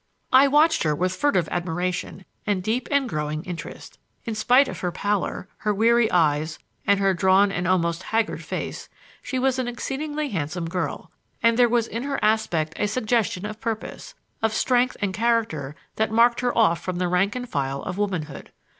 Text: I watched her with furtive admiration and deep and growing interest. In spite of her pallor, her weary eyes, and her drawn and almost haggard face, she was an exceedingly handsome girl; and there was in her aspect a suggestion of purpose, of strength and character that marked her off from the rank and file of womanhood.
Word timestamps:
I 0.33 0.47
watched 0.47 0.81
her 0.81 0.95
with 0.95 1.15
furtive 1.15 1.47
admiration 1.49 2.25
and 2.47 2.63
deep 2.63 2.87
and 2.89 3.07
growing 3.07 3.43
interest. 3.45 3.99
In 4.25 4.33
spite 4.33 4.67
of 4.67 4.79
her 4.79 4.91
pallor, 4.91 5.47
her 5.57 5.71
weary 5.75 6.11
eyes, 6.11 6.57
and 6.87 6.99
her 6.99 7.13
drawn 7.13 7.51
and 7.51 7.67
almost 7.67 8.01
haggard 8.01 8.43
face, 8.43 8.89
she 9.21 9.37
was 9.37 9.59
an 9.59 9.67
exceedingly 9.67 10.29
handsome 10.29 10.65
girl; 10.67 11.11
and 11.43 11.55
there 11.55 11.69
was 11.69 11.85
in 11.85 12.01
her 12.01 12.17
aspect 12.23 12.73
a 12.77 12.87
suggestion 12.87 13.45
of 13.45 13.61
purpose, 13.61 14.15
of 14.41 14.53
strength 14.55 14.97
and 15.03 15.13
character 15.13 15.75
that 15.97 16.09
marked 16.09 16.39
her 16.41 16.57
off 16.57 16.81
from 16.81 16.95
the 16.95 17.07
rank 17.07 17.35
and 17.35 17.47
file 17.47 17.83
of 17.83 17.99
womanhood. 17.99 18.51